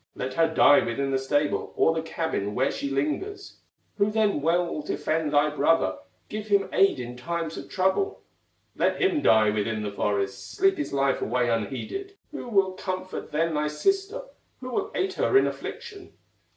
"Let 0.15 0.33
her 0.33 0.47
die 0.51 0.79
within 0.83 1.11
the 1.11 1.19
stable, 1.19 1.73
Or 1.75 1.93
the 1.93 2.01
cabin 2.01 2.55
where 2.55 2.71
she 2.71 2.89
lingers!" 2.89 3.59
"Who 3.99 4.09
then 4.09 4.41
will 4.41 4.81
defend 4.81 5.31
thy 5.31 5.51
brother, 5.51 5.99
Give 6.27 6.47
him 6.47 6.69
aid 6.73 6.99
in 6.99 7.15
times 7.15 7.55
of 7.55 7.69
trouble?" 7.69 8.23
"Let 8.75 8.99
him 8.99 9.21
die 9.21 9.51
within 9.51 9.83
the 9.83 9.91
forest, 9.91 10.53
Sleep 10.53 10.79
his 10.79 10.91
life 10.91 11.21
away 11.21 11.49
unheeded!" 11.49 12.17
"Who 12.31 12.47
will 12.49 12.71
comfort 12.71 13.31
then 13.31 13.53
thy 13.53 13.67
sister, 13.67 14.23
Who 14.59 14.69
will 14.71 14.89
aid 14.95 15.13
her 15.13 15.37
in 15.37 15.45
affliction?" 15.45 16.11